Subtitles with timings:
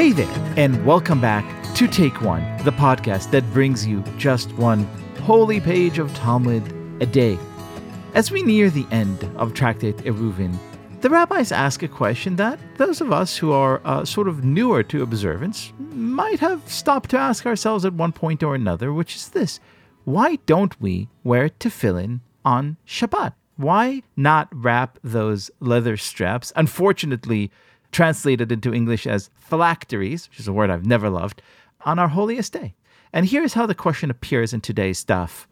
[0.00, 1.44] Hey there, and welcome back
[1.74, 4.84] to Take One, the podcast that brings you just one
[5.24, 6.62] holy page of Talmud
[7.02, 7.38] a day.
[8.14, 10.56] As we near the end of Tractate Eruvin,
[11.02, 14.82] the rabbis ask a question that those of us who are uh, sort of newer
[14.84, 19.28] to observance might have stopped to ask ourselves at one point or another, which is
[19.28, 19.60] this
[20.04, 23.34] why don't we wear tefillin on Shabbat?
[23.56, 26.54] Why not wrap those leather straps?
[26.56, 27.50] Unfortunately,
[27.92, 31.42] translated into English as phylacteries, which is a word I've never loved,
[31.84, 32.74] on our holiest day.
[33.12, 35.46] And here's how the question appears in today's daf,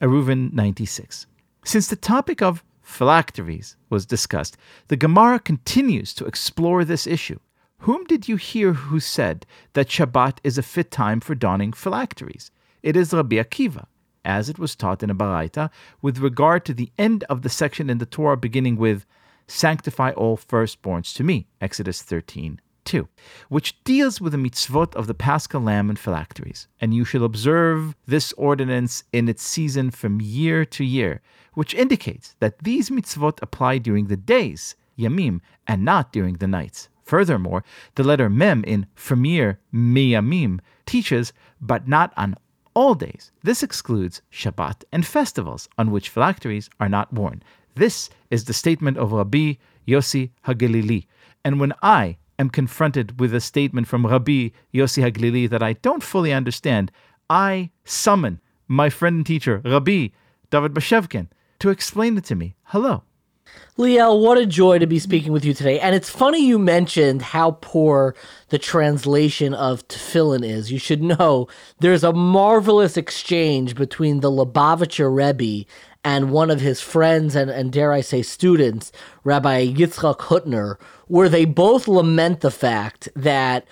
[0.00, 1.26] Eruvin 96.
[1.64, 4.56] Since the topic of phylacteries was discussed,
[4.88, 7.38] the Gemara continues to explore this issue.
[7.80, 12.50] Whom did you hear who said that Shabbat is a fit time for donning phylacteries?
[12.82, 13.86] It is Rabbi Akiva,
[14.24, 17.90] as it was taught in a Baraita, with regard to the end of the section
[17.90, 19.06] in the Torah beginning with
[19.48, 23.08] Sanctify all firstborns to me, Exodus 13, 2,
[23.48, 26.68] which deals with the mitzvot of the paschal lamb and phylacteries.
[26.80, 31.20] And you shall observe this ordinance in its season from year to year,
[31.54, 36.88] which indicates that these mitzvot apply during the days, yamim, and not during the nights.
[37.04, 37.62] Furthermore,
[37.94, 42.34] the letter mem in from year, miyamim, teaches, but not on
[42.74, 43.30] all days.
[43.42, 47.42] This excludes Shabbat and festivals on which phylacteries are not worn.
[47.76, 49.54] This is the statement of Rabbi
[49.86, 51.06] Yossi Hagalili.
[51.44, 56.02] And when I am confronted with a statement from Rabbi Yossi Hagalili that I don't
[56.02, 56.90] fully understand,
[57.28, 60.08] I summon my friend and teacher, Rabbi
[60.50, 62.56] David Bashevkin, to explain it to me.
[62.64, 63.02] Hello.
[63.78, 65.78] Liel, what a joy to be speaking with you today.
[65.78, 68.14] And it's funny you mentioned how poor
[68.48, 70.72] the translation of tefillin is.
[70.72, 71.46] You should know
[71.80, 75.66] there's a marvelous exchange between the Lubavitcher Rebbe
[76.06, 78.92] and one of his friends and, and dare I say students,
[79.24, 80.76] Rabbi Yitzchak Hutner,
[81.08, 83.66] where they both lament the fact that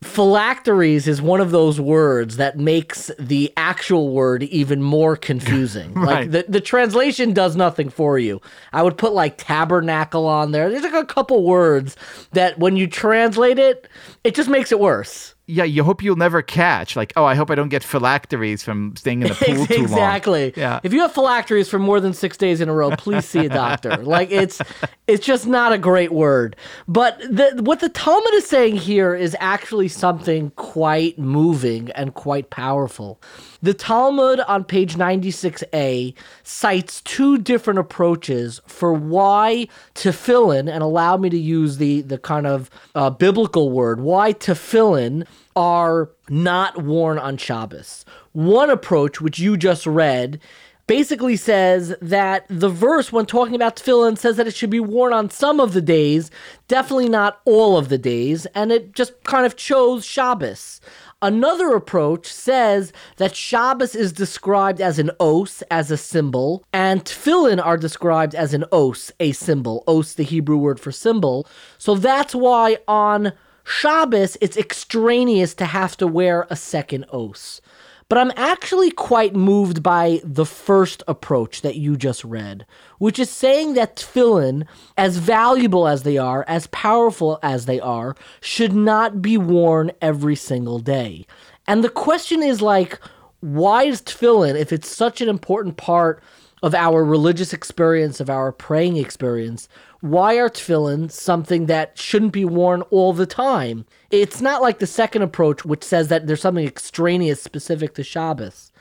[0.00, 5.92] phylacteries is one of those words that makes the actual word even more confusing.
[6.00, 6.20] Right.
[6.20, 8.40] Like the, the translation does nothing for you.
[8.72, 10.70] I would put like tabernacle on there.
[10.70, 11.96] There's like a couple words
[12.32, 13.88] that when you translate it,
[14.22, 15.34] it just makes it worse.
[15.50, 16.96] Yeah, you hope you'll never catch.
[16.96, 19.82] Like, oh, I hope I don't get phylacteries from staying in the pool too long.
[19.82, 20.52] exactly.
[20.56, 20.80] Yeah.
[20.82, 23.48] If you have phylacteries for more than six days in a row, please see a
[23.48, 23.96] doctor.
[24.04, 24.60] like it's
[25.06, 26.56] it's just not a great word.
[26.86, 32.50] But the, what the Talmud is saying here is actually something quite moving and quite
[32.50, 33.20] powerful.
[33.62, 41.28] The Talmud on page 96a cites two different approaches for why tefillin, and allow me
[41.28, 47.36] to use the, the kind of uh, biblical word, why tefillin are not worn on
[47.36, 48.06] Shabbos.
[48.32, 50.40] One approach, which you just read,
[50.86, 55.12] basically says that the verse, when talking about tefillin, says that it should be worn
[55.12, 56.30] on some of the days,
[56.66, 60.80] definitely not all of the days, and it just kind of chose Shabbos.
[61.22, 67.62] Another approach says that Shabbos is described as an os, as a symbol, and tefillin
[67.62, 69.84] are described as an os, a symbol.
[69.86, 71.46] Os, the Hebrew word for symbol.
[71.76, 77.60] So that's why on Shabbos, it's extraneous to have to wear a second os.
[78.10, 82.66] But I'm actually quite moved by the first approach that you just read,
[82.98, 84.66] which is saying that tefillin,
[84.98, 90.34] as valuable as they are, as powerful as they are, should not be worn every
[90.34, 91.24] single day.
[91.68, 92.98] And the question is like,
[93.38, 96.20] why is tefillin, if it's such an important part
[96.62, 99.68] of our religious experience, of our praying experience,
[100.00, 103.84] why are tefillin something that shouldn't be worn all the time?
[104.10, 108.72] It's not like the second approach, which says that there's something extraneous specific to Shabbos.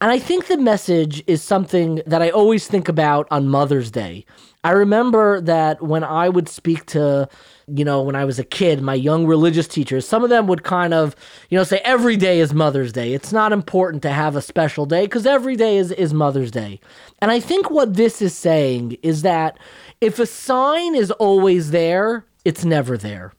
[0.00, 4.26] And I think the message is something that I always think about on Mother's Day.
[4.64, 7.28] I remember that when I would speak to,
[7.66, 10.64] you know, when I was a kid, my young religious teachers, some of them would
[10.64, 11.14] kind of,
[11.50, 13.12] you know, say every day is Mother's Day.
[13.12, 16.80] It's not important to have a special day because every day is, is Mother's Day.
[17.20, 19.58] And I think what this is saying is that
[20.00, 23.32] if a sign is always there, it's never there.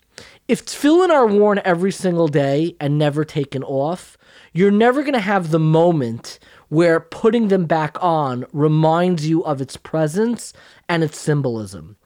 [0.48, 4.16] If tefillin are worn every single day and never taken off,
[4.56, 9.60] you're never going to have the moment where putting them back on reminds you of
[9.60, 10.54] its presence
[10.88, 11.98] and its symbolism.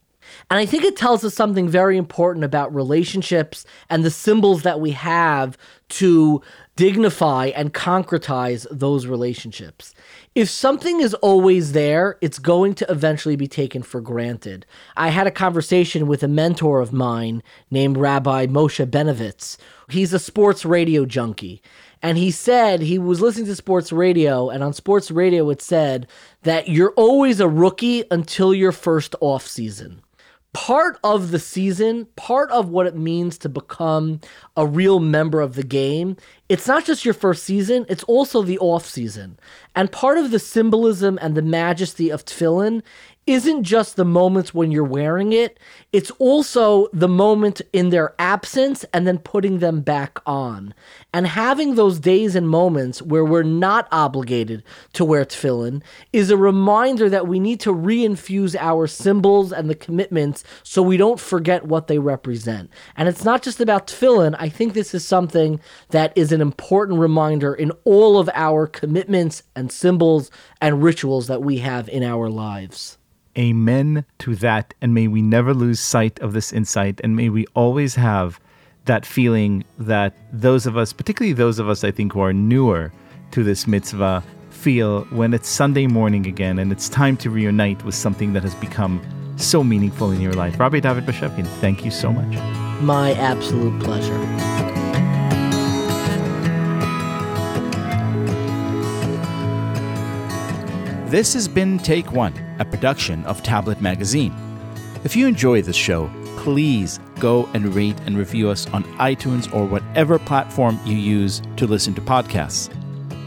[0.50, 4.80] And I think it tells us something very important about relationships and the symbols that
[4.80, 5.58] we have
[5.90, 6.42] to
[6.76, 9.94] dignify and concretize those relationships.
[10.36, 14.66] If something is always there, it's going to eventually be taken for granted.
[14.96, 19.58] I had a conversation with a mentor of mine named Rabbi Moshe Benovitz.
[19.90, 21.62] He's a sports radio junkie.
[22.02, 26.08] And he said he was listening to sports radio, and on sports radio it said
[26.44, 30.02] that you're always a rookie until your first off season.
[30.54, 34.20] part of the season, part of what it means to become
[34.58, 36.18] a real member of the game,
[36.48, 39.38] it's not just your first season, it's also the off season.
[39.76, 42.82] And part of the symbolism and the majesty of tefillin
[43.30, 45.60] isn't just the moments when you're wearing it,
[45.94, 50.74] it's also the moment in their absence and then putting them back on.
[51.14, 56.38] And having those days and moments where we're not obligated to wear tefillin is a
[56.38, 61.68] reminder that we need to reinfuse our symbols and the commitments so we don't forget
[61.68, 62.72] what they represent.
[62.98, 65.60] And it's not just about tefillin, I think this is something
[65.90, 71.44] that is an important reminder in all of our commitments and symbols and rituals that
[71.44, 72.98] we have in our lives.
[73.38, 74.74] Amen to that.
[74.82, 77.00] And may we never lose sight of this insight.
[77.04, 78.40] And may we always have
[78.86, 82.92] that feeling that those of us, particularly those of us, I think, who are newer
[83.32, 87.96] to this mitzvah, feel when it's Sunday morning again and it's time to reunite with
[87.96, 89.02] something that has become
[89.38, 90.60] so meaningful in your life.
[90.60, 92.36] Rabbi David Bashevkin, thank you so much.
[92.82, 94.59] My absolute pleasure.
[101.10, 104.32] This has been Take One, a production of Tablet Magazine.
[105.04, 106.08] If you enjoy this show,
[106.38, 111.66] please go and rate and review us on iTunes or whatever platform you use to
[111.66, 112.70] listen to podcasts.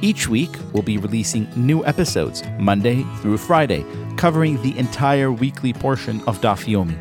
[0.00, 3.84] Each week, we'll be releasing new episodes, Monday through Friday,
[4.16, 6.96] covering the entire weekly portion of Daf Yomi.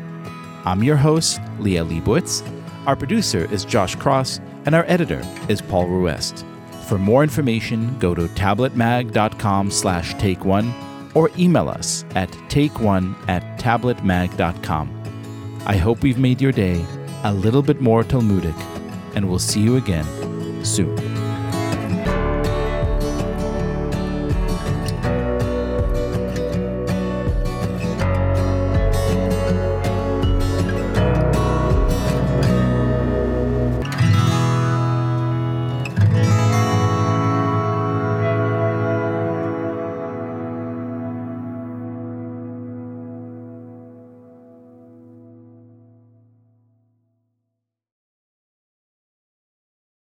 [0.64, 2.42] I'm your host, Liel Leibovitz.
[2.88, 6.44] Our producer is Josh Cross, and our editor is Paul Ruest.
[6.92, 10.74] For more information, go to tabletmag.com slash take one
[11.14, 15.62] or email us at takeone at tabletmag.com.
[15.64, 16.84] I hope we've made your day
[17.24, 18.54] a little bit more Talmudic,
[19.14, 20.04] and we'll see you again
[20.66, 21.11] soon.